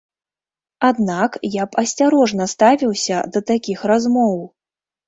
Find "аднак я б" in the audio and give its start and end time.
0.89-1.81